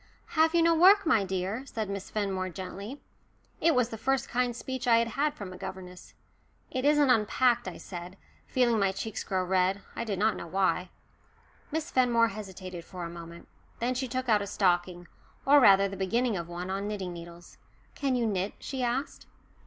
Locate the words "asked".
18.81-19.27